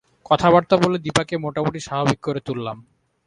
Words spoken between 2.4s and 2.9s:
তুললাম।